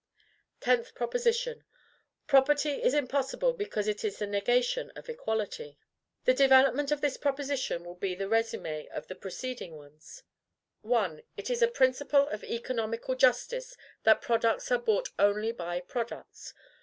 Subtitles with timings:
[0.61, 1.63] TENTH PROPOSITION.
[2.25, 5.77] Property is impossible, because it is the Negation of equality.
[6.25, 10.23] The development of this proposition will be the resume of the preceding ones.
[10.81, 11.21] 1.
[11.37, 16.55] It is a principle of economical justice, that PRODUCTS ARE BOUGHT ONLY BY PRODUCTS.